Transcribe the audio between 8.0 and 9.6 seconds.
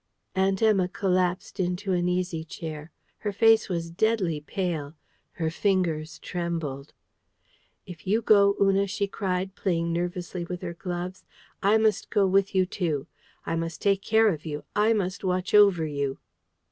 you go, Una," she cried,